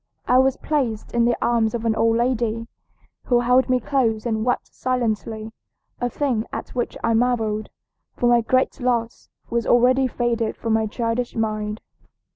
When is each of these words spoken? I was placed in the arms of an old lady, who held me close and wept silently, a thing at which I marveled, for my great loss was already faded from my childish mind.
I 0.27 0.39
was 0.39 0.57
placed 0.57 1.11
in 1.11 1.25
the 1.25 1.37
arms 1.45 1.75
of 1.75 1.85
an 1.85 1.93
old 1.95 2.17
lady, 2.17 2.65
who 3.25 3.41
held 3.41 3.69
me 3.69 3.79
close 3.79 4.25
and 4.25 4.43
wept 4.43 4.73
silently, 4.73 5.51
a 5.99 6.09
thing 6.09 6.47
at 6.51 6.69
which 6.69 6.97
I 7.03 7.13
marveled, 7.13 7.69
for 8.15 8.27
my 8.27 8.41
great 8.41 8.79
loss 8.79 9.29
was 9.51 9.67
already 9.67 10.07
faded 10.07 10.55
from 10.57 10.73
my 10.73 10.87
childish 10.87 11.35
mind. 11.35 11.81